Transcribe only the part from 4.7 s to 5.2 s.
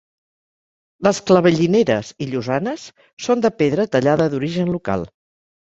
local.